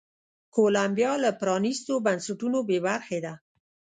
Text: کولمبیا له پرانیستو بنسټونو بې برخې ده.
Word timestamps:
کولمبیا 0.55 1.11
له 1.23 1.31
پرانیستو 1.39 1.93
بنسټونو 2.05 2.59
بې 2.67 2.77
برخې 2.87 3.19
ده. 3.25 3.33